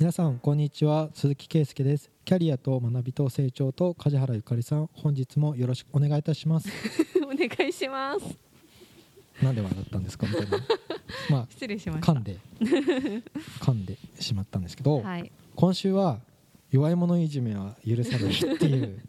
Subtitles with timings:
[0.00, 1.10] 皆さんこんにちは。
[1.12, 2.10] 鈴木圭介です。
[2.24, 4.88] キャリアと学びと成長と梶原ゆかりさん。
[4.94, 6.70] 本日もよろしくお願いいたします。
[7.22, 8.38] お願いします。
[9.44, 10.58] なんで笑ったんですかみたいな。
[11.28, 12.12] まあ失礼しました。
[12.14, 12.38] 噛んで。
[13.60, 16.22] 噛んでしまったんですけど、はい、今週は
[16.70, 19.02] 弱い者いじめは許さないっていう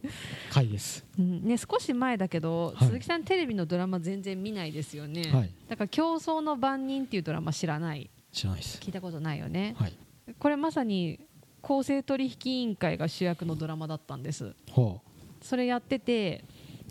[0.52, 1.06] 回です。
[1.18, 1.48] うん。
[1.48, 2.88] ね、少し前だけど、はい。
[2.90, 9.94] 鈴木さんテレビのドラマ全然見ないですよね、はいだから「競争の番人」っていうドラマ知らない知らないです聞いたことないよねはい
[10.42, 11.20] これまさに
[11.62, 14.56] 公正取引委員会が主役のドラマだったんです。
[14.72, 15.00] ほ
[15.40, 16.44] それやってて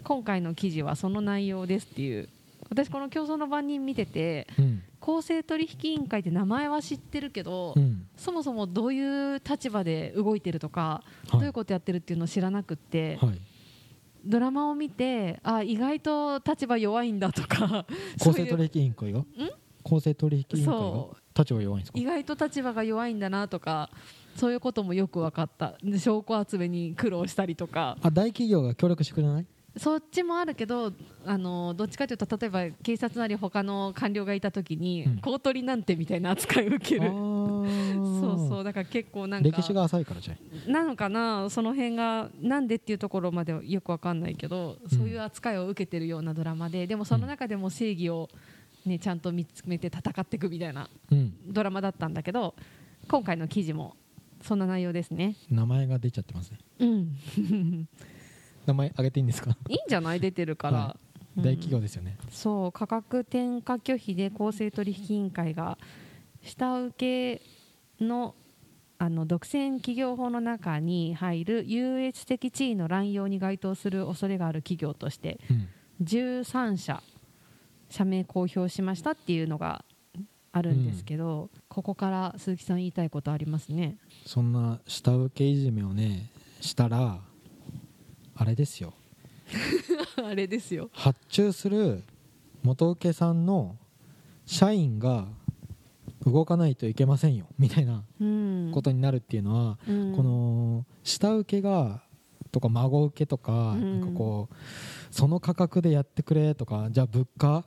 [0.04, 2.28] 今回の記事はその内容ですっていう。
[2.68, 4.82] 私この競争の番人見ててううん。
[5.00, 8.06] 公正取引委員会って名前は知ってるけど、うん。
[8.16, 11.30] そもそもどういう立場で動いてるとか、はい。
[11.32, 13.38] どういうことやってるっていうのを知らなくって、はい。
[14.24, 17.84] ドラマを見てあ意外と立場弱いんだとか
[18.22, 19.24] 公正取引委員会が？
[19.82, 20.78] 公正取引委員会が？
[20.78, 21.98] そ立場弱いんですか？
[21.98, 23.90] 意外と立場が弱いんだなとか
[24.36, 25.74] そういうこともよく分かった。
[25.82, 27.96] で証拠集めに苦労したりとか。
[28.02, 29.46] あ大企業が協力してくれない？
[29.76, 30.92] そっちもあるけど
[31.24, 35.18] あのどっちかというと例えば警察なり他の官僚がいた時に、うん。
[35.18, 38.20] 公取なんてみたいな扱いを受けあるー。
[38.20, 38.64] そうそう。
[38.64, 41.48] だから結構なんか歴史が浅いからじゃんなのかな？
[41.50, 48.28] その辺がなんでっていうところまではよくわかんないけど、そういう扱いを受けてるようなドラマででもその中でも正義を、
[48.90, 51.34] ね、ちゃんと見つめて戦っていくみたいなうん。
[51.52, 52.54] ドラマだったんだけど
[53.08, 53.96] 今回の記事も
[54.42, 55.36] そんな内容ですね。
[55.50, 56.58] 名前が出ちゃってますね。
[56.80, 57.88] うん、
[58.66, 59.56] 名前挙げていいんですか？
[59.68, 60.20] いいんじゃない？
[60.20, 60.96] 出てるから、は
[61.36, 61.42] うん。
[61.42, 62.16] 大企業ですよね。
[62.30, 65.78] そう価格転嫁拒否で公正取引委員会が
[66.42, 68.34] 下請けの
[68.98, 75.68] あの独占企業法の中に入る優越的地位の乱用に該当する恐れがある企業としてうん。
[76.02, 77.02] 13社
[77.90, 79.84] 社名公表しましたっていうのが
[80.52, 83.96] あるんですけど、ここから鈴木さん言いたいことありますね。
[84.24, 87.20] そんな下請けいじめをねしたら
[88.34, 88.94] あれですよ。
[90.24, 90.88] あれですよ。
[90.92, 92.02] 発注する
[92.62, 93.76] 元請けさんの
[94.46, 95.26] 社員が
[96.26, 100.16] 動かないといけませんよみたいなうん、ことになるっていうのは、うん。
[100.16, 102.02] この下請けが
[102.52, 104.00] とか孫請けとか,、うん。
[104.00, 104.54] なんかこう
[105.14, 107.64] その価格でやってくれとかじゃあ物価、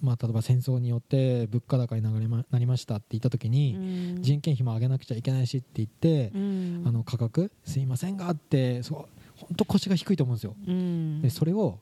[0.00, 3.76] まあ、例えば戦争によって物価高になりまなりましたって言った時に、
[4.16, 4.22] うん。
[4.22, 6.82] 人件費も上げなくちゃいけないしって言ってう、ん。
[6.86, 8.98] あの価格すいませんがってそう
[9.36, 10.56] 本当腰が低いと思うんですよ。
[10.66, 11.22] うん。
[11.22, 11.78] でそれを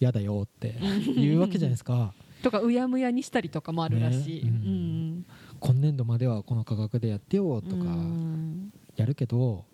[0.00, 0.76] 嫌だよって
[1.16, 2.12] 言うわけじゃないですか。
[2.42, 4.50] とかうやむやにしたりとかもあるらしい、ね。
[4.50, 5.18] ううん。
[5.20, 5.26] ん
[5.60, 8.72] 今年度まではこの価格でやってよとかうん。
[8.96, 9.64] やるけど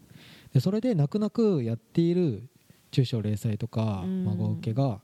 [0.52, 2.48] でそれで泣く泣くやっている
[2.90, 4.24] 中小零細とかうん。
[4.24, 5.00] 孫請けが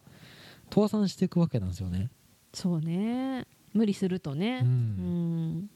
[0.73, 2.11] 倒産していくわけなんですよね。
[2.57, 3.47] そうね。
[3.75, 4.63] 無理するとね。
[4.63, 4.73] ううん。
[5.59, 5.71] ん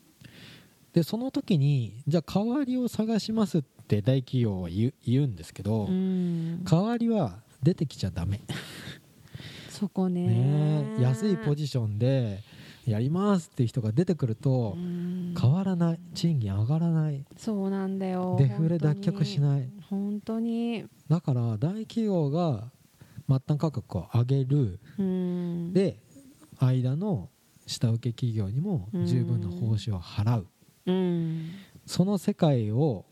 [0.94, 6.64] でその時にじゃあ代わりを探しますって大企業は言う言うんですけど、うん。
[6.64, 8.40] 代わりは出てきちゃダメ、
[9.68, 10.96] そこね。
[10.98, 12.40] 安いポジションで
[12.86, 15.34] やりますっていう人が出てくるとうん。
[15.38, 16.00] 変わらない。
[16.14, 17.22] 賃金上がらない。
[17.36, 18.36] そうなんだよ。
[18.38, 19.40] デフレ脱却しい。
[19.40, 20.86] ない本当に。
[21.08, 22.70] だから大企業が
[23.28, 24.80] 末端価格を上げる。
[24.98, 25.72] うん。
[25.74, 25.98] で
[26.66, 27.28] 間の
[27.66, 30.46] 下請け企業にも十分な報酬を払う。
[30.86, 31.50] うん。
[31.86, 33.04] その世界を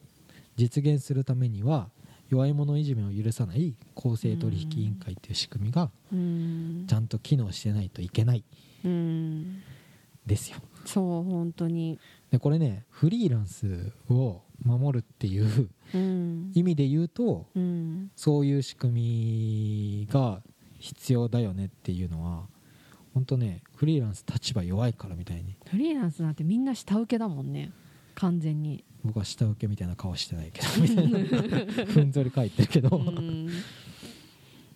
[0.56, 1.88] 実現するためには
[2.28, 6.86] 弱い者いじめを許さない公正取引委員会という仕組みがうん。
[6.88, 8.44] ちゃんと機能してないといけない。
[8.84, 9.62] うん
[10.26, 10.58] ですよ。
[10.84, 11.98] そう本当に。
[12.30, 16.52] でこれねフリーランスを守るっていううん。
[16.54, 18.10] 意味で言うとうん。
[18.16, 20.42] そういう仕組みが
[20.78, 22.46] 必要だよねっていうのは
[23.18, 25.56] 本当ねフリーランス立場弱いからみたいに。
[25.68, 27.72] フリーランスなんてみんな下請けだもんね。
[28.14, 28.84] 完全に。
[29.02, 31.84] 僕は下請けみたいな顔してないけどみたいな。
[31.86, 33.48] ふんぞり返ってるけど、うん。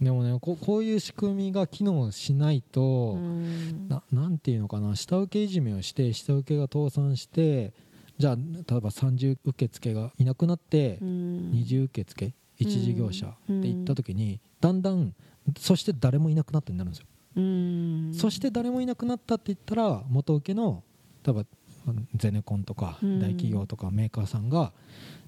[0.00, 3.86] でもねここういう仕組みが機能しないと、うん。
[3.88, 7.72] ななんていうのかな下請けいじめをして下請けが倒産して
[8.18, 11.50] じゃあ例えば30受付がいなくなって、うん。
[11.52, 15.14] 二重受付一事業者って言った時に、だんだん
[15.58, 17.06] そして誰もいなくなったになるんですよ、
[17.36, 18.12] うん。
[18.14, 20.82] そして誰もいなくなったって言ったら元請けの
[21.24, 21.44] 例えば
[22.14, 23.18] ゼネコンとかうん。
[23.20, 24.72] 大企業とかメーカーさんが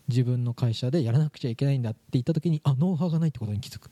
[0.08, 3.90] 自分の会社でやらなくちゃいけないんだって言った時にあノウハウがないってことに気づく。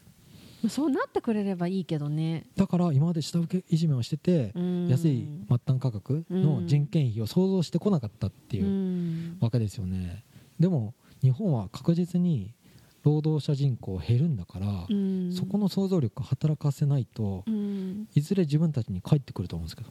[0.69, 2.47] そうなってくれればいいけどね。
[2.55, 4.89] だから今まで下請けいじめをしててうん。
[4.89, 9.37] 安い末端価格の人件費を想像してこなかったっていううん。
[9.41, 10.25] わけですよね。
[10.61, 12.55] でも日本は確実に
[13.03, 15.33] 労働者人口減るんだからうん。
[15.33, 18.09] そこの想像力働かせないとうん。
[18.15, 19.91] いずれ自分たちに返ってくると思うんですけど。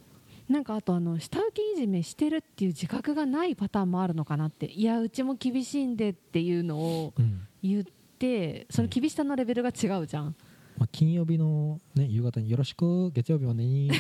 [0.50, 4.66] なんかあとあの下請けいじめしてるっていう自覚がないパターンもあるのかなって。
[4.66, 7.48] いやうちも厳しいんでっていうのをうん。
[7.63, 7.84] 言っ
[8.18, 10.36] てその厳しさのレベルが違うじゃん、
[10.78, 13.92] まあ、金曜日の、ね、夕方によろしく月曜日までに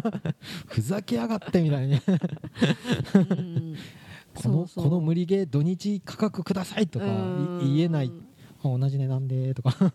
[0.66, 2.00] ふざけやがってみたいに
[3.14, 3.76] うん。
[4.34, 7.04] この無理ゲー土日価格くださいとか
[7.60, 8.12] 言えない
[8.72, 9.74] あ同じ値段でとか。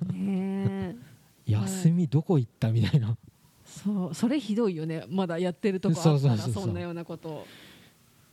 [1.45, 3.18] 休みどこ行ったみたいな。
[3.66, 4.13] そう。
[4.13, 5.06] それひどいよね。
[5.10, 6.63] まだやってるとこあったらそうそうそうそう。
[6.66, 7.45] そんなようなこと。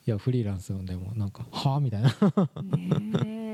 [0.06, 2.12] いやフリーランスでもなんかはあみたいな。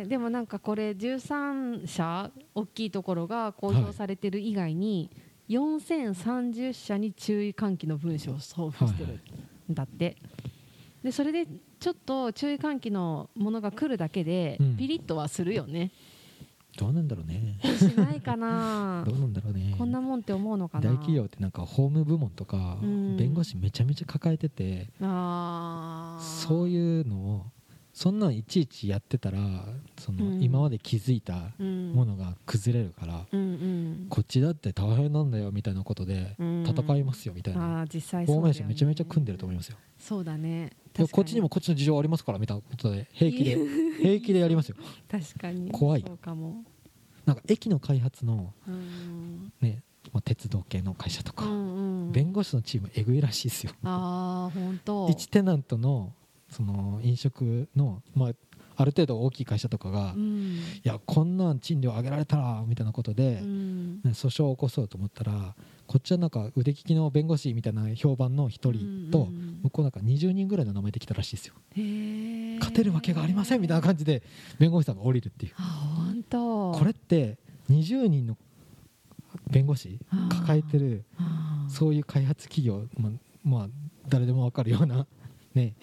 [0.05, 5.09] でもなんかこれ13社大きいところが公表されてる以外に、
[5.49, 9.21] 4030社に注意喚起の文書を送付してる
[9.71, 10.17] んだって、
[11.03, 11.47] でそれで
[11.81, 14.77] ちょっと注意喚起のものが来るだけでうん。
[14.77, 15.91] ピリッとはするよね、
[16.79, 17.59] どうなんだろうね。
[17.63, 19.05] しないかな。
[19.09, 19.75] どうなんだろうね。
[19.77, 20.91] こんなもんって思うのかな。
[20.91, 23.17] 大企業ってなんか法務部門とかうん。
[23.17, 26.23] 弁護士めちゃめちゃ抱えててあー。
[26.23, 27.47] そういうのを
[27.93, 29.39] そんなんいちいちやってたら
[29.99, 30.43] そのうん。
[30.43, 31.93] 今まで気づいたうん。
[31.93, 34.07] ものが崩れるからうんうん。
[34.09, 36.65] こっちだって大変なんだよみたいなことでうん。
[36.67, 37.85] 戦いますよみたいな。
[37.93, 39.77] 実際そめちゃめちゃ組んでると思いますよ。
[39.99, 40.71] そうだね。
[41.11, 43.57] こっちにもこっちの事情ありますからみたいなことで平気で
[44.03, 44.77] 平気でやりますよ。
[45.11, 45.71] 確かに。
[45.71, 46.05] 怖い。
[46.07, 46.65] そうかも。
[47.27, 49.53] なんか駅の開発のうん。
[49.61, 53.73] ねまあ鉄道系の会社とかうんうん弁護士のチームえぐいらしいですよ。
[53.85, 56.13] ああ本当1テナントの
[56.53, 58.31] その飲食の、まあ、
[58.77, 60.61] ある程度大きい会社とかが、いうん。
[60.83, 63.95] やこんなん賃料上げられたらみたいなことで、うん。
[63.97, 65.55] ね訴訟を起こそうと思ったら
[65.87, 71.55] こっちはなんか腕利きの弁護士みたいな評判の1人と、うんうん向こうなんか20人ぐらいの名前で来たらしいですよ。
[72.59, 74.25] 勝てるわけがありませんみたいな感じで
[74.59, 75.53] 弁護士さんが降りるっていう。
[75.57, 76.73] あ本当。
[76.73, 77.39] これって
[77.71, 78.37] 20人の
[79.49, 80.01] 弁護士
[80.31, 81.05] 抱えてる
[81.69, 83.13] そういう開発企業、まあ、
[83.45, 83.69] まあ
[84.09, 85.07] 誰でも分かるような、
[85.55, 85.75] ね、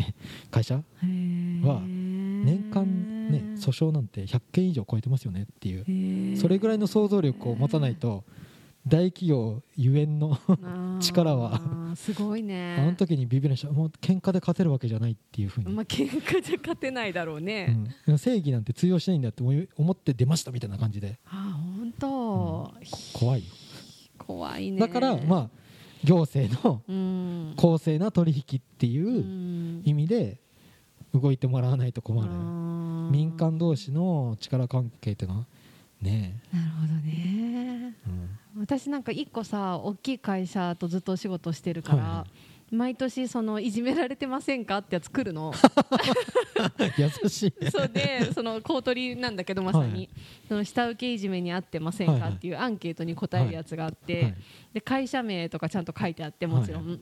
[0.51, 6.37] 会社は年間、ね、訴訟なんて100件以上超えてますよねっていう。
[6.37, 8.23] それぐらいの想像力を持たないと
[8.87, 10.37] 大企業ゆえんの
[10.99, 11.61] 力は
[11.95, 12.77] すごいね。
[12.79, 17.77] あの時にビビりましたもう喧嘩で勝てるわけじゃないっていうふうに、まあ喧嘩じゃ勝てないだろうね、
[18.07, 21.19] うん、正義なんて通用しないんだって思って出ましたみたいな感じで。
[21.25, 22.73] あ本当、
[23.13, 23.53] 怖いよ。
[24.17, 24.79] 怖いね。
[24.79, 25.58] だからまあ
[26.03, 27.53] 行政のうん。
[27.57, 29.81] 公正な取引ってういうん。
[29.85, 30.39] 意味で
[31.13, 32.29] 動いてもらわないと困る、
[33.11, 35.45] 民間同士の力関係っていうのは
[36.01, 37.95] ねなるほどね。
[38.55, 38.61] うん。
[38.61, 42.27] 私なんか一個さ大きい会社とずっとお仕事してるから、は
[42.71, 45.53] 毎年そのいじめられてませんかってやつ来るの。
[46.97, 47.71] 優しい。
[47.71, 50.09] そうでその公取りなんだけどまさに、はい。
[50.47, 54.35] その下請けいじめにあってませんかっていうアンケートに答えるやつがあって、はい
[54.73, 56.97] で会社名とかちゃんと書いてあってもちろん、は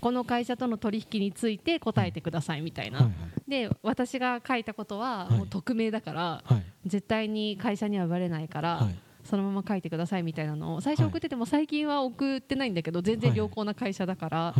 [0.00, 3.12] この会社との取引について答えてくださいみたいな、はいは
[3.46, 3.50] い。
[3.50, 5.38] で私が書いたことははい。
[5.38, 6.62] もう匿名だから、はい。
[6.86, 8.94] 絶対に会社にはバレないから、はい
[9.32, 14.54] そのまま書いてくださいみたいなのを最初送ってても最近は送ってないんだけど全然良好な会社だから、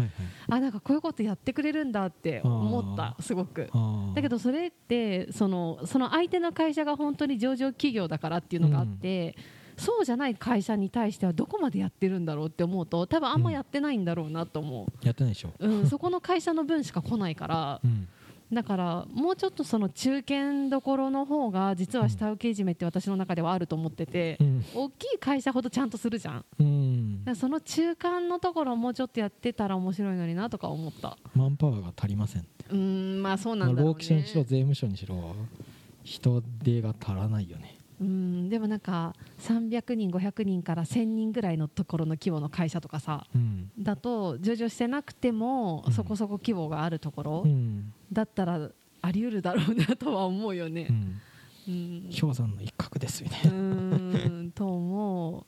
[0.48, 3.68] あなんかこういうことやってくれるんだって思ったすごく。
[4.14, 9.36] だけどそれってそのその相手の会社が本当に上場企業だからっていうのがあって、
[9.76, 18.08] そうじゃない会社に対してはどこまでやってるんだろうって思うと多分あんまやってないんだろうなと思やってないでしょ、う、うんそこの会社の分しか来ないからうん、
[18.52, 24.64] だからもうちょっとその中堅どころの方が実は下請けいじめって私の中ではあると思ってて、うん。
[24.74, 26.44] 大きい会社ほどちゃんとするじゃん。
[26.60, 27.24] うん。
[27.24, 31.16] らその中間のところをもうちょっとやってたら面白いのになとか思った。
[31.34, 35.34] マンパワーが足りませんうーんまあそうなまあんだろう労基署にしろね税務署にしろ。
[36.04, 37.71] 人手が足らないよね
[38.02, 45.92] うんでもなんか300人500人から1000人ぐらいのところの規模の会社とかさうん、だと上場してなくてもうん。
[45.92, 47.92] そこそこ規模があるところうん。
[48.12, 50.86] だったらあり得るだろうなとは思うよね。
[50.88, 50.92] う。
[50.92, 51.20] ん、
[51.68, 52.10] うん。
[52.20, 55.44] 氷山の一角ですみたいうんと思う。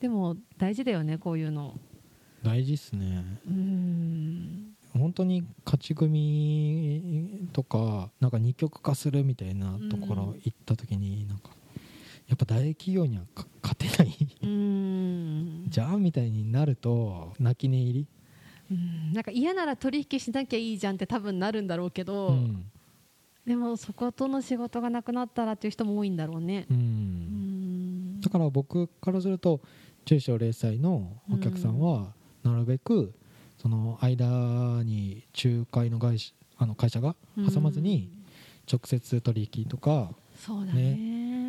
[0.00, 1.78] でも大事だよねこういうの。
[2.42, 3.24] 大事っすね。
[3.46, 4.72] うーん。
[4.94, 11.50] 本当に勝ち組とかなんか二極化するみたいなところ行った時になんか
[12.28, 15.68] やっぱ大企業にはか勝てない。
[15.68, 18.06] じゃあみたいになると泣き寝入り、
[18.70, 19.12] うん。
[19.12, 22.64] なんか嫌なら取引しなきゃいいじゃんって多分なるんだろうけど、うん。
[23.46, 26.66] でもそことの仕事がなくなったらっていう人も多いんだろうね。
[28.20, 29.60] だから僕からすると
[30.04, 32.12] 中小零細のお客さんは
[32.42, 33.12] なるべく
[33.58, 37.16] その間に仲介の会社あの会社が
[37.52, 38.10] 挟まずに
[38.70, 40.96] 直接取引とかそうだね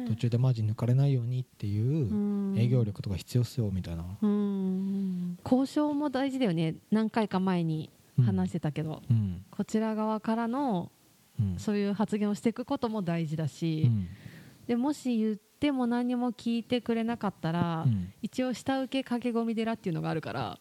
[0.07, 2.57] 途中でマージン抜かれないようにっていううん。
[2.57, 4.05] 営業力とか必要っすよみたいな。
[4.21, 5.37] うん。
[5.43, 6.75] 交渉も大事だよね。
[6.91, 7.89] 何回か前に
[8.25, 9.43] 話してたけど、うん。
[9.51, 10.91] こちら側からの
[11.39, 11.55] うん。
[11.57, 14.07] そういう発言をしていくことも大事だし、うん。
[14.67, 18.13] でもし言っても何も聞いてくれなかったら、うん。
[18.21, 20.59] 一応下請け駆け込み寺っていうのがあるから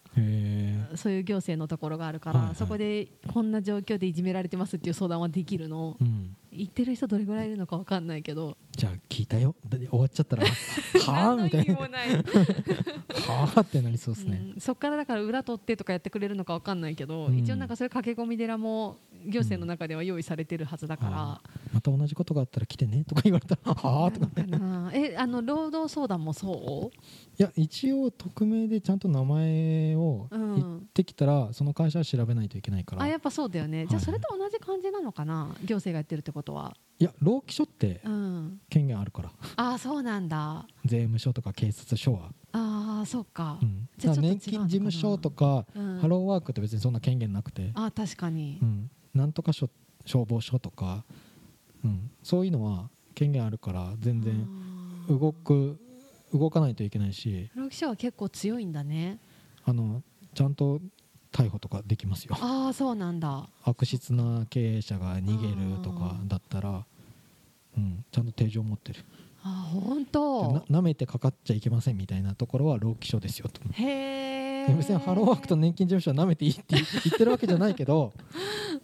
[0.94, 2.56] そういう行政のところがあるから、はいはい。
[2.56, 5.96] そこでこんな状況でいじめられてますっていう相談はできるの。
[6.00, 8.56] うん言ってる人どれぐらいいるのか分かんないけど。
[8.72, 9.54] じゃあ聞いたよ。
[9.64, 10.44] で終わっちゃったら。
[10.46, 11.66] はあみたい。
[11.66, 14.40] なはあってなりそうですね。
[14.54, 17.38] うんそっからだから裏取ってとかやってくれるのか分かんないけど、うん。
[17.38, 21.40] 一応なんかそういう駆け込み寺も行政の中では用意されてるはずだから、あ
[21.72, 26.96] また同じことがあったら来てねとか言われたら はあとかなのかなえあの労働相談もそう？
[27.38, 30.54] いや一応匿名でちゃんと名前をうん。
[30.54, 33.02] 言ってきたら、その会社は調べないといけないから。
[33.02, 35.48] あやっぱそうだよね、じゃあはいそれと同じ感じなのかな？
[35.64, 39.32] 行政がやってるってことは、いや労基署ってうん、権限あるから。
[39.56, 40.66] ああそうなんだ。
[40.84, 43.58] 税務署とか警察署は、ああそうか。
[43.62, 45.98] う、ん、年金事務所とか、うん。
[46.00, 48.58] ハローワークって別にそんな権限なくて、あー確かに。
[48.60, 49.68] う、ん、なんとか署
[50.04, 51.04] 消防署とか、
[51.84, 54.46] うん、そういうのは権限あるから全然
[55.08, 55.78] 動く
[56.32, 59.18] 動かないといけないし労基署は結構強いんだね。
[59.64, 60.02] あの
[60.34, 60.80] ちゃんと
[61.30, 62.36] 逮捕とかできますよ。
[62.40, 63.48] ああそうなんだ。
[63.64, 66.84] 悪質な経営者が逃げるとかだったら、
[67.76, 69.04] うん、ちゃんと手錠持ってる。
[69.42, 73.60] あー本な当舐めてかかっちゃいけませんみたいなところは労基署ですよと。
[73.72, 73.84] へ
[74.28, 74.31] え
[74.76, 78.12] 別にハローワークと年金事務所は舐めていいって 言ってるわけじゃないけど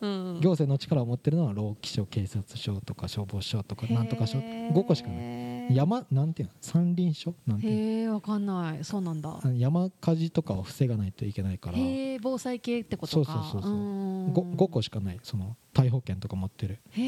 [0.00, 0.40] うん。
[0.40, 5.74] 行政の力を持ってるのは労基署警察署とか消防署とかなんとか署へー5個しかない。
[5.74, 6.54] 山なんていうの？
[6.60, 7.34] 山林署？
[7.46, 8.14] なんていうの？
[8.14, 8.84] わかんない。
[8.84, 9.40] そうなんだ。
[9.56, 11.78] 山火事とかを防がないといけないから。
[12.22, 13.32] 防災系ってことか。
[13.32, 13.72] そうそうそうそう。
[13.72, 14.32] ーん。
[14.32, 15.18] 5, 5個しかない。
[15.22, 16.78] その逮捕権とか持ってる。
[16.92, 17.02] へ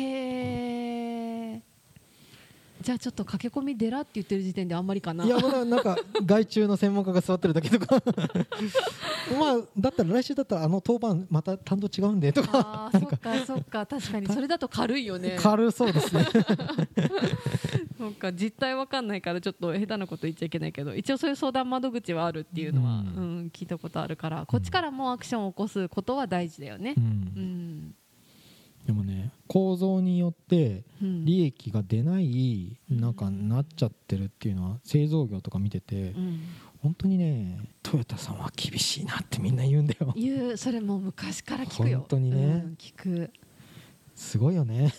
[0.77, 0.80] え
[2.81, 5.25] じゃあちょっと駆け込み寺って言ってる時点であんまりかな。
[5.25, 8.03] いやまだなんか外注の専門家が座ってるだけとか。
[9.39, 12.91] まあだったら来週だったらあの当番また担当違うんでとか。
[12.91, 15.37] あーそっかそっか確かにそれだと軽いよね。
[15.41, 16.27] 軽そうですね。
[17.99, 26.95] そっか実態わかんないからちょっと下手なこと言っちゃいけないけど一応そういう相談窓口はあるっていうのは、ううんん聞いたことあるからこっちからもアクションを起こすことは大事だよね。
[26.97, 27.01] う。
[27.01, 27.07] うん
[27.89, 27.95] ん
[28.87, 31.25] でもね構造によってうん。
[31.25, 36.41] 利益が出ないなんかなっちゃってるっていうのは製造業とか見ててうん。
[36.83, 40.15] 本当にねトヨタさんは厳しいなってみんな言うんだよ。
[40.17, 40.57] 言う。
[40.57, 41.99] それもう昔から聞くよ。
[41.99, 42.37] 本当にね。
[42.37, 43.31] うん聞く。
[44.15, 44.93] すごいよね。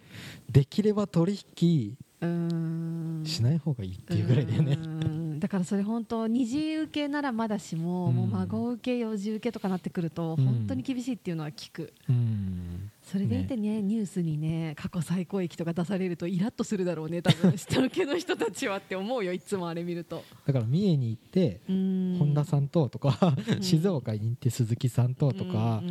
[0.50, 3.22] できれば取引うん。
[3.24, 4.78] しない方がいいっていうぐらいだよね。
[4.80, 5.40] うん。
[5.40, 8.14] だからそれ本当二次受けならまだしも,、うん。
[8.16, 10.44] もう孫受け四次受けとかなってくるとうん。
[10.44, 17.56] 本当に厳しいっていうのは聞く、うんそれでいてねニュースにね過去最高益とか出されるとイラッとするだろうね多分。
[17.56, 20.24] 下請けの人たちはって思うよいつもあれ見ると。
[20.44, 23.62] だから三重に行って本本田さんととかうん。
[23.62, 25.82] 静岡に行って鈴木さんととか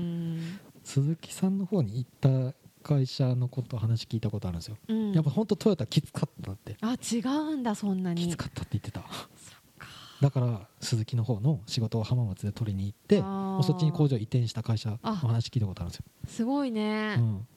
[0.84, 2.54] 鈴木さんの方に行った
[2.84, 4.78] 会社のこと話聞いたことあるんですよ。
[5.14, 6.76] やっぱ本当トヨタきつかったって。
[6.82, 8.24] あ違うんだそんなに。
[8.24, 9.06] きつかったって言ってた
[10.22, 13.20] だから鈴木の方の仕事を浜松で取りに行って
[13.66, 17.16] そっちに工場移転した会社の話聞いたことあるんですよ、すごいね。
[17.18, 17.48] う、ん、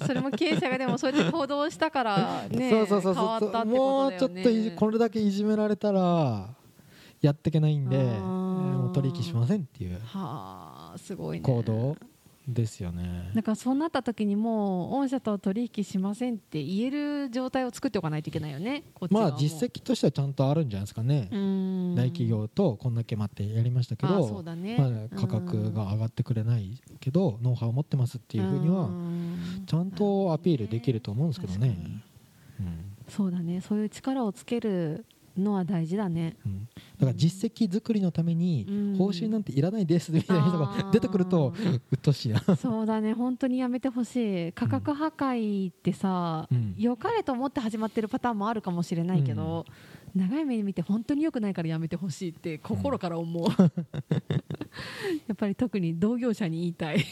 [0.06, 4.42] それも経営者がでもそうやって行動したからね そうそうそう変わそうったってもうことだよね。
[4.42, 6.54] ちょっといじこれだけいじめられたら
[7.20, 11.44] やっていけないんでもう取引しませんっていうはあすごいね。
[11.44, 11.96] 行動
[12.48, 13.30] ですよね。
[13.34, 21.94] だからそうなった時にもう御社と取引しませんって言える状態を作っておかないといけないよねまあ実績としてはちゃんとあるんじゃないですかね、うん。
[21.94, 25.08] 大企業とこんだけ待ってやりましたけあどね。
[25.10, 31.68] まあ、価格が上がってくれないけどノウハウを持ってますっていうふうにはんちゃんとアピールできると思うんですけどね。
[31.68, 32.00] 確かに。
[33.08, 33.60] そうだね。
[33.60, 35.04] そういう力をつける
[35.38, 36.36] のは大事だね。
[36.44, 36.52] うん。
[36.52, 36.68] うん
[36.98, 38.96] だから実績作りのためにうん。
[38.96, 41.54] 報酬なんていらないですみたいな人が出てくると
[41.92, 43.12] うっとうしいな、そうだね。
[43.14, 44.52] 本当にやめてほしい。
[44.52, 46.74] 価格破壊ってさ、うん。
[46.76, 49.64] 良かれと思って始まってるパターンもあるかもしれないけど、
[50.14, 53.46] 長い目で見て本当に良くないからやめてほしいって心から思う、
[55.28, 57.04] やっぱり特に同業者に言いたい。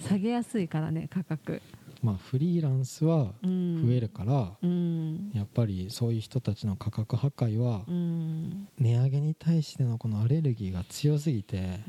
[0.00, 1.62] 下げやすいからね価格。
[2.02, 3.86] まあフリーランスはうん。
[3.86, 4.93] 増えるから、うん
[5.34, 8.68] やっぱりそういう人たちの価格破壊はうん。
[8.78, 11.80] 値上げに対してのこのアレルギーが強すぎて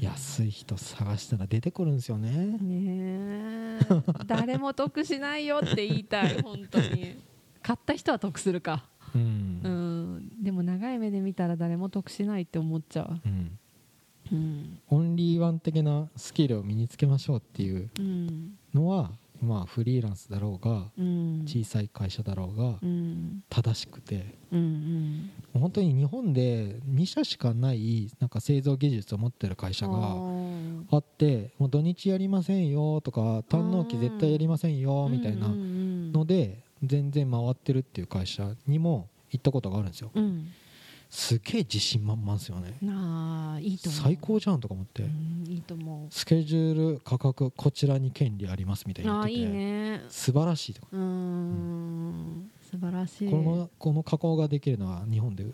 [0.00, 2.30] 安い人探したら出てくるんですよね。
[2.60, 3.78] ねえ。
[4.26, 7.16] 誰も得しないよって言いたい本当に。
[7.62, 8.84] 買った人は得するか。
[9.14, 9.60] うん。
[9.64, 10.42] うん。
[10.42, 13.20] でも長い目で見たら誰も得しないって思っちゃう。
[13.24, 13.58] うん。
[14.32, 14.78] うん。
[14.88, 18.58] オンリーワン的なスキルを身につけましょうっていううん。
[18.74, 21.42] のはまあフリーランスだろうがうん。
[21.46, 23.42] 小さい会社だろうがうん。
[23.48, 24.34] 正しくて。
[24.52, 25.60] うんうん。
[25.60, 30.84] 本当に日本で2社しかないなんか製造技術を持ってる会社あがー。
[30.90, 40.10] あってもう土日やりませんよとか短納期絶対やりませんよみたいなので全然回ってるっていう会社にも行ったことがあるんですよ。
[40.14, 40.46] うん
[41.08, 42.78] すげえ自信満々ですよね。
[42.88, 44.02] ああいいと思う。
[44.02, 45.04] 最高じゃんとか思って。
[45.04, 49.38] うんいいと思スケジュール価格こちらに権利ありますみたいうに言ってて。
[49.38, 50.02] いいね。
[50.08, 50.88] 素晴らしいとか。
[50.92, 52.50] うーん。
[52.70, 53.30] 素晴らしい。
[53.30, 55.46] このこの加工ができるのは日本で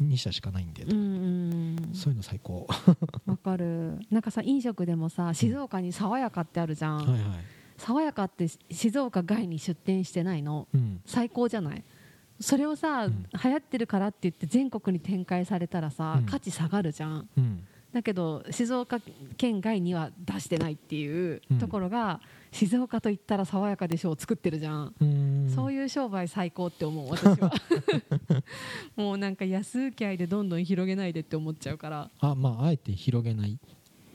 [0.00, 0.84] 2社しかないんで。
[0.84, 0.94] うんう
[1.90, 1.90] ん。
[1.92, 2.66] そういうの最高。
[3.26, 3.98] わかる。
[4.10, 7.20] なんかさ飲食でもさ静岡に爽やかってあるじゃん、はいはい。
[7.76, 10.68] 爽やかって静岡外に出店してないの？
[10.72, 11.00] うん。
[11.04, 11.84] 最高じゃない？
[12.40, 13.26] それをさ、うん。
[13.42, 16.26] 流行ってるからって言って全国に展開されたらさ、うん。
[16.26, 17.28] 価値下がるじゃん。
[17.36, 17.66] うん。
[17.92, 18.98] だけど静岡
[19.36, 21.58] 県外には出してないっていううん。
[21.58, 25.52] ところが、静岡と言ったら爽やかでしょう作ってるじゃん、うん。
[25.54, 27.52] そういう商売最高って思う私は。
[28.96, 33.58] もうなんか安請け合いでどんどん広げないでって思っちゃうから、あまああえて広げない。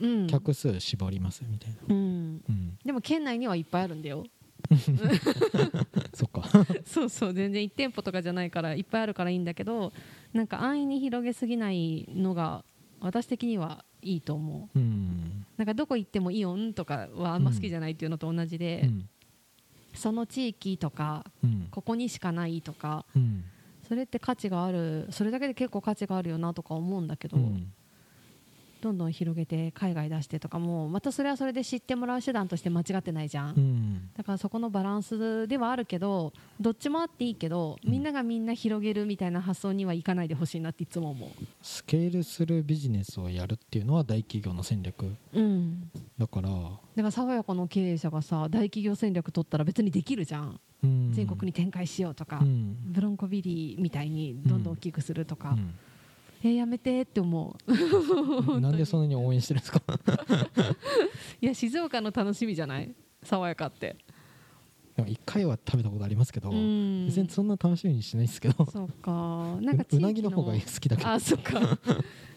[0.00, 0.26] うん。
[0.26, 1.76] 客数絞りますみたいな。
[1.88, 2.78] うん、うん。
[2.84, 4.24] でも県内にはいっぱいあるんだよ
[6.14, 6.42] そっか。
[6.84, 9.92] そうそう全然1店舗とかじゃないからいっぱいあるからいいんだけど
[10.32, 12.64] なんか安易に広げすぎないのが
[13.00, 14.78] 私的にはいいと思う。
[14.78, 15.46] うん。
[15.56, 19.08] なんかどこ行ってもイオンとかはあんま好きじゃないっていうのと同じで、うん。
[19.94, 23.44] その地域とかうんここにしかないとかうん。
[23.88, 27.72] それって価値があるそれだけで結構価値があるよなとか思うんだけど、うん
[28.80, 34.10] どんどん広げて海外出してとかもまたそれはそれで知ってもらう手段として間違ってないじゃん、うん。
[34.16, 41.30] だからそこのバランスではあるけどどっちもあっていいけどみんながみんな広げるみたいな発想にはいかないでほしいなっていつも思
[41.62, 45.04] スケールするビジネスをやるっていうのは大企業の戦略。
[45.04, 45.90] ううん。
[46.18, 52.76] だから、だから爽やかの経営者がさ大企業戦略取ったら別にできるじゃん、うん、全国に展開しようとか、うん。
[52.92, 55.56] ブロンコビリーみたいにどんどん大きくするとか、
[56.42, 57.72] えーやめてって思う。
[58.54, 59.82] う んなんでそんなに応援してるんですか？
[61.40, 62.94] いや静岡の楽しみじゃない？
[63.22, 63.96] 爽やかって。
[64.96, 67.06] でも一回は食べたことありますけど、うん。
[67.06, 68.64] 別にそんな楽しみにしないですけど。
[68.66, 69.10] そうか。
[69.60, 71.08] なんかううなぎの方が好きだけど。
[71.10, 71.78] あそっか。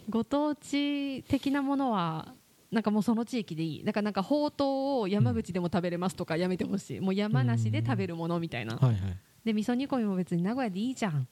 [0.10, 2.34] ご当地的なものは
[2.72, 3.84] なんかもうその地域でいい。
[3.84, 4.68] だからなんかほうとう
[5.02, 7.00] を山口でも食べれますとかやめてほしい。
[7.00, 8.76] もう山梨で食べるものみたいな。
[8.76, 9.00] はいはい。
[9.46, 11.28] で味噌煮込みも別に名古屋でいいじゃん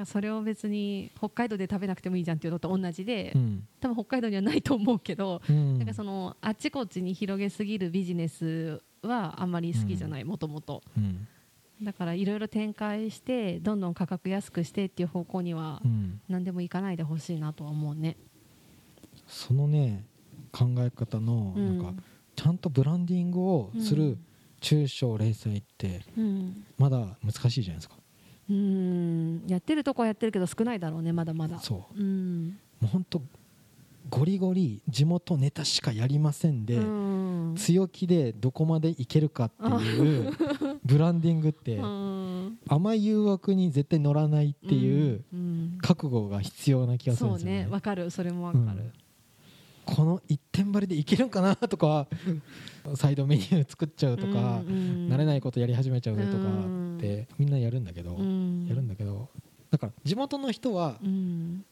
[0.00, 3.66] かそれを別に北海道で食べなくてもいいじゃんっていうのと同じでうん。
[3.80, 5.78] 多分北海道にはないと思うけどうん。
[5.78, 11.26] なんかそのあっちこっちに広げすぎるビジネスはあんまり好きじゃないもともとうん。
[11.82, 16.20] だからいろいろ展開してどんどん価格安くしてっていう方向にはうん。
[16.28, 18.16] 何でもいかないでほしいなとは思うね。
[19.26, 20.04] そのね
[20.52, 21.78] 考え方のうん。
[21.78, 22.02] なんか
[22.36, 24.16] ちゃんとブランディングをする
[24.60, 26.64] 中小零細ってうん。
[26.78, 27.96] まだ難しいじゃないですか
[28.50, 29.42] うん。
[29.46, 31.58] やってるとこはやってるけど少ないだろうねまだまだ。
[31.60, 32.00] そう。
[32.00, 32.58] うん。
[32.80, 33.22] もうほんと
[34.08, 36.80] ゴリゴリ地元ネタしかやりませんで、う
[37.52, 37.54] ん。
[37.56, 40.32] 強気でどこまでいけるかっていう
[40.84, 42.58] ブランディングってうん。
[42.68, 45.78] 甘い誘惑に絶対乗らないっていううん。
[45.80, 47.64] 覚悟が必要な気がするんですよね。
[47.64, 48.10] ねわかる。
[48.10, 48.90] それもわかる。
[49.96, 52.06] この一点張りでいけるんかなとか
[52.94, 59.28] サイドメニュー作っちゃうとか、慣れないいことやり始めちゃうとかってみんなやるんだけど、やるんだけど
[59.70, 61.64] だから地元の人はうん。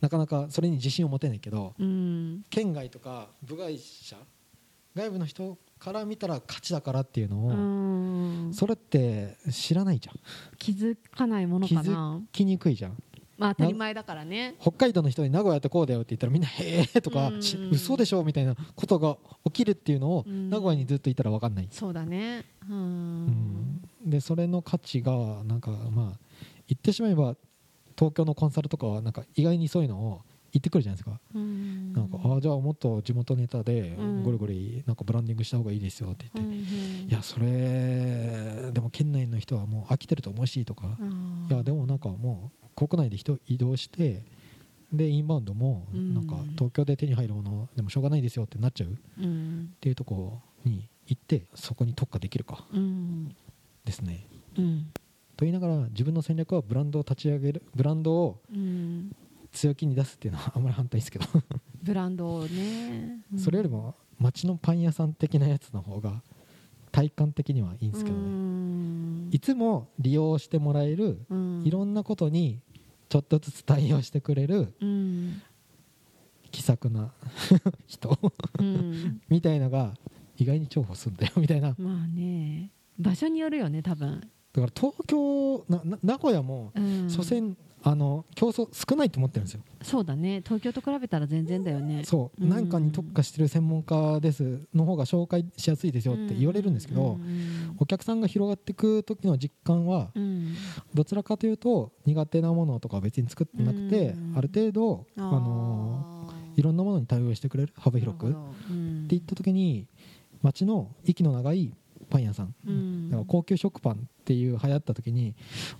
[0.00, 2.44] なかなかそれに自信を持てないけどうん。
[2.50, 4.16] 県外とか部外者
[4.96, 8.52] 外部の人から見たら勝ちだからっていうのを、うん。
[8.52, 10.16] それって知らないじゃん。
[10.58, 12.20] 気づかないもの気づかな。
[12.32, 13.02] きにくいじゃん
[13.38, 14.54] まあ当たり前だからね。
[14.60, 20.50] 北海道の人に名古屋ってこうだよって言ったらみんな「へえ」とかうん「し嘘でしょ」みたいなことが起きるっていうのをうん。
[20.50, 22.44] 名古屋にずっといたら分かんない、そうだね。
[22.68, 23.26] ううん。
[23.26, 26.18] んでそれの価値がなんかまあ
[26.68, 27.36] 言ってしまえば
[27.98, 31.92] 東京のコンサルとかはなんか意外にそういうのを言ってくるじゃないですか、うん。
[31.94, 34.22] なんかああじゃあもっと地元ネタでうん。
[34.22, 44.22] ゴリゴリなんかブランディングした方がいいですよってう言って、んいやそれでも県内の人はもう飽きてると思うしとか、うんいやでもなんかもう国内で人移動して
[44.92, 46.14] でインバウンドもうん。
[46.14, 48.90] なんか東京で手に入るものでもしょうがないですよってなっちゃう。
[48.90, 49.74] っうん。
[49.80, 52.64] ていうとこに行ってそこに特化できるか。
[52.72, 53.34] うん。
[53.84, 54.26] ですね。
[54.58, 54.86] うん。
[55.36, 59.14] と言いながら自分の戦略はブランドを立ち上げるブランドをうん。
[59.52, 61.26] 強気に出すっていうのはあんまり反対ですけど。
[61.82, 63.38] ブランドをね、うん。
[63.38, 66.22] それよりも街のパン屋さん的なやつの方が
[66.90, 69.28] 体感的にはいいんですけどうねん。
[69.32, 71.62] いつも利用してもらえるうん。
[71.64, 72.60] いろんなことに
[73.12, 75.42] ちょっとずつ対応してくれるうん。
[76.50, 77.12] 気さくな
[77.86, 78.18] 人
[78.58, 79.20] うん。
[79.28, 79.92] みたいのが
[80.38, 81.74] 意外に重宝するんだよみたいな。
[81.78, 82.70] まあね。
[82.98, 84.22] 場所によるよね多分、
[84.60, 90.40] ら東京なな名古屋もうん、所詮あの競争少ないと思ってるんですよ、そうだね。
[90.44, 92.04] 東京と比べたら全然だよね。
[92.04, 92.42] そう。
[92.44, 92.48] うん。
[92.48, 94.60] 何かに特化してる専門家です。
[94.72, 97.76] の方が紹介しやすいですよって言われるんですけど、うん。
[97.78, 100.54] お客さんが広がっていく時の実感はうん。
[100.94, 104.34] どちらかというと苦手なものとかは別に作ってなくて、うん。
[104.36, 108.30] ある程度あのいろんなものに対応してくれる幅広く。
[108.30, 108.34] っ
[109.08, 109.88] ていった時に
[110.40, 111.74] 街の息の長い
[112.10, 113.08] パン屋さん、うん。
[113.08, 115.34] だから高級食パンっていう流行った時に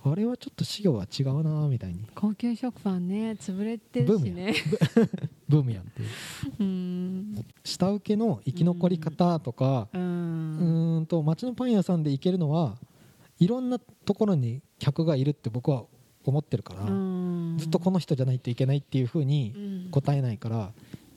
[0.05, 2.05] あれはちょっと事業は違うなみたいに。
[2.17, 4.53] 高級食パンね潰れてるしね。
[5.49, 5.85] ブームやん。
[5.87, 6.09] っていう。
[6.59, 7.45] うん。
[7.65, 12.77] 下請けの生き残り方とかううんと街のパン屋さんで行けるのは
[13.39, 15.85] いろんなところに客がいるって僕は
[16.25, 17.57] 思ってるから、うん。
[17.59, 19.91] ずっとこの人じゃないといけないっていうふうにうん。
[19.93, 20.73] 答えないから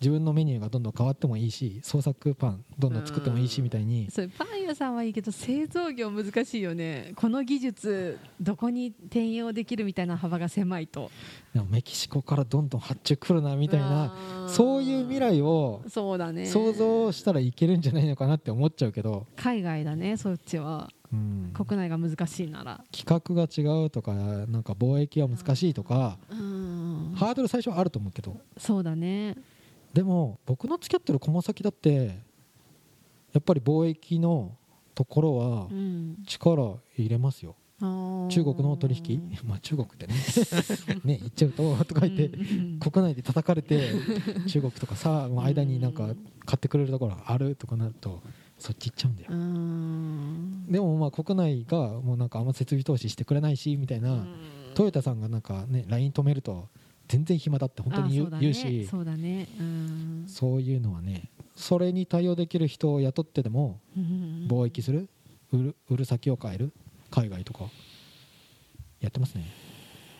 [0.06, 4.08] 自分のメニューがどんどん変わってもいいし創作パンどんどん作ってもいいしみたいに。
[4.12, 7.14] それパン屋さんはいいけど製造業難しいよね。
[7.16, 11.10] この技術どこに転用できるみたいな幅が狭いと。
[11.56, 14.14] でもメキシコからどんどん発注来るなみたいな
[14.44, 16.46] うんそういう未来をそうだね。
[16.46, 20.92] 想像したらいけるんじゃないのかなって思っちゃうけど、海外だねそっちは。
[21.12, 22.84] うん、国内が難しいなら。
[22.94, 27.14] 規格が違うとかなんか貿易は難しいとかうん。
[27.16, 28.38] ハードル最初はあると思うけど。
[28.58, 29.36] そうだね
[29.96, 32.20] でも僕の付き合ってる駒先だって
[33.32, 34.58] やっぱり貿易の
[34.94, 36.18] ところはうん。
[36.28, 37.56] 力入れますよ。
[37.80, 39.22] 中中国の取引？
[39.48, 40.14] まあ中国ってね。
[41.06, 42.30] ね言っちゃうととか言って
[42.80, 43.92] 国内で叩かれて
[44.48, 46.14] 中国とかさ間になんか
[46.46, 48.22] 買ってくれるところあるとかなると
[48.58, 49.30] そっち行っちゃうんだよ。
[49.32, 54.26] うんでもまあ国内がもうなんかあんま設備投資してくれないしみたいな
[54.74, 56.68] トヨタさんがなんかね LINE 止めると
[57.08, 58.38] 全然暇だって本当に言う,、ね。
[58.40, 58.86] 言うし。
[58.86, 59.48] そうだね。
[59.60, 60.26] うん。
[60.28, 64.48] そういうのはねそれに対応できる人を雇ってでもうん。
[64.50, 65.10] 貿易する
[65.52, 66.74] 売る売る先を変える
[67.12, 67.66] 海外とか
[69.00, 69.46] やってますね。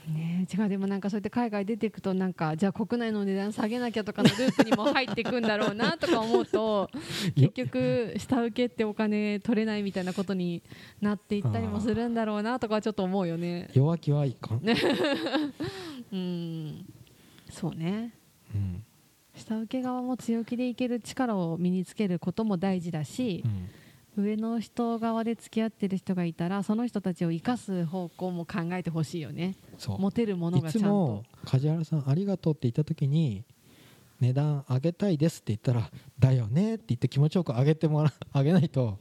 [0.08, 6.90] ね違うでもなんかそうやって海外出ていくとなんかじゃあ国内の値段下げなきゃとかのループにも入っていくんだろうなとか思うと
[7.36, 10.62] 結局下請けってお金取れないみたいなことに
[11.02, 13.70] なっていったりもするんだろうなとかはちょっと思うよね。
[13.74, 14.62] 弱気はいかん、
[16.16, 16.86] うん。
[17.50, 18.14] そうね。
[18.54, 18.84] うん。
[19.36, 23.44] 下請け側も強気でいける力を身につけることも大事だし
[24.18, 24.26] う、ん。
[24.26, 29.56] 上の人側で付き合ってる人がいたらその人たちを生かす方向も考えてほしいよね。
[29.78, 30.00] そう。
[30.00, 33.44] 持てるものいがちゃんつもと梶原さんありがとうって言った時に
[34.22, 38.98] 値段上げたいですって言ったらだよねって言って気持ちよく上げてもら 上げないと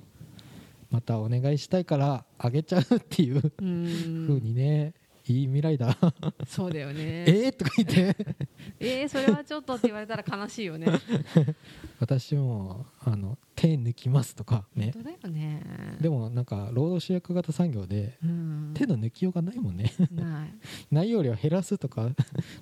[0.90, 4.94] またお願いしたいから上げちゃうっていうう風んにね
[5.26, 5.96] いい未来だ。
[6.46, 7.24] そうだよね。
[7.26, 7.52] えー？
[7.52, 8.16] とか言って。
[8.78, 10.87] えー、それはちょっとって言われたら悲しいよね。
[11.98, 14.90] 私もあの手抜きますとかね。
[14.92, 15.62] 本当だよね。
[16.00, 18.70] でもなんか労働集約型産業でうん。
[18.74, 19.92] 手の抜きようがないもんね。
[20.10, 20.54] ない。
[20.90, 22.10] 内容量減らすとか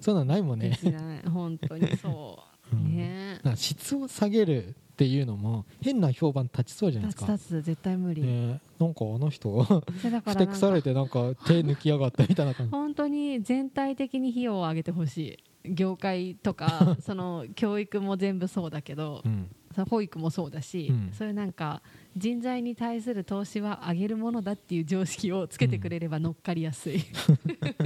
[0.00, 0.70] そういうのはないもんね。
[0.70, 1.28] できない。
[1.28, 2.76] 本当にそう。
[2.76, 2.94] うん。
[2.94, 3.40] ね。
[3.56, 7.32] 質を下げるっていうのも変な評判立ちそうじゃないですか。
[7.32, 12.70] 立つ立つ絶対無理、ねなんかあの人ふてくされてなんか手抜きやがったみたいな感じ。
[12.70, 15.72] 本当に全体的に費用を上げてほしい。
[15.74, 19.50] 業界とか その教育も全部そうだけどうん。
[19.88, 21.10] 保育もそうだし、うん。
[21.12, 21.82] そういうなんか
[22.16, 27.02] 人材に対する投資は上げるものだっていう常識をつけてくれれば乗っかりやすい、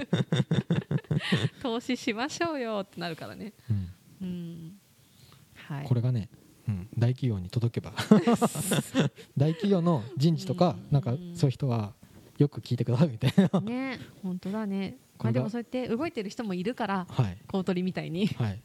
[1.62, 3.88] 投資しましょうよってなるからね、うん。
[4.20, 4.78] うん。
[5.54, 5.84] はい。
[5.86, 6.28] これがね、
[6.68, 7.92] うん、大企業に届けば。
[9.36, 10.92] 大企業の人事とかうん。
[10.92, 11.92] なんかそういう人は
[12.38, 13.60] よく聞いてくださいみたいな。
[13.60, 14.98] ね本当だね。
[15.18, 17.38] まあでもそうやって動いてる人もいるからはい。
[17.46, 18.60] 公取みたいに、はい。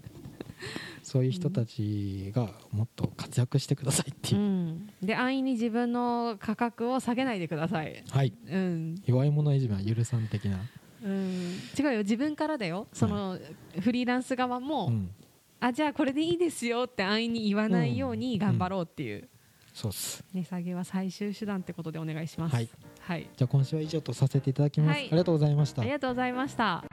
[1.03, 8.33] そういう人たちがもっと活躍してくださいってういう、ん、で安易に自分の価格を下げないでください、はい。
[8.47, 8.95] うん。
[9.05, 10.59] 弱い者いじめは許さん的な、
[11.03, 11.97] うん、違うよ。
[11.99, 12.87] 自分からだよ。
[12.93, 13.39] その、
[13.79, 15.09] フリーランス側も、うん、
[15.63, 19.29] あじゃあこれでいいですよって安易に言わないように頑張ろうっていう、
[19.73, 20.23] そうっす。
[20.33, 22.55] 値下げは最終手段ってことでお願いします。
[22.55, 22.69] はい、
[22.99, 25.07] はい、じゃあ今週は以上とさせていただきます、はい。
[25.07, 25.83] ありがとうございました。
[25.83, 26.83] ありがとうございました